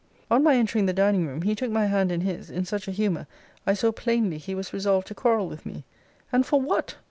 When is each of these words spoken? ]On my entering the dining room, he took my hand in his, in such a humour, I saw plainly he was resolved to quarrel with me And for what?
]On 0.31 0.41
my 0.41 0.55
entering 0.55 0.87
the 0.87 0.93
dining 0.93 1.27
room, 1.27 1.43
he 1.43 1.53
took 1.53 1.69
my 1.69 1.85
hand 1.85 2.11
in 2.11 2.21
his, 2.21 2.49
in 2.49 2.65
such 2.65 2.87
a 2.87 2.91
humour, 2.91 3.27
I 3.67 3.75
saw 3.75 3.91
plainly 3.91 4.39
he 4.39 4.55
was 4.55 4.73
resolved 4.73 5.05
to 5.09 5.13
quarrel 5.13 5.47
with 5.47 5.63
me 5.63 5.83
And 6.33 6.43
for 6.43 6.59
what? 6.59 6.95